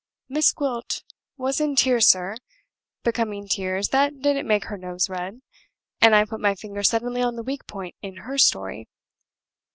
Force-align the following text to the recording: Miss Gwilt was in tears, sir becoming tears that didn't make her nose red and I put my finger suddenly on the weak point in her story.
Miss 0.27 0.51
Gwilt 0.51 1.03
was 1.37 1.61
in 1.61 1.75
tears, 1.75 2.07
sir 2.07 2.37
becoming 3.03 3.47
tears 3.47 3.89
that 3.89 4.19
didn't 4.19 4.47
make 4.47 4.65
her 4.65 4.75
nose 4.79 5.07
red 5.11 5.41
and 6.01 6.15
I 6.15 6.25
put 6.25 6.39
my 6.41 6.55
finger 6.55 6.81
suddenly 6.81 7.21
on 7.21 7.35
the 7.35 7.43
weak 7.43 7.67
point 7.67 7.93
in 8.01 8.15
her 8.25 8.39
story. 8.39 8.87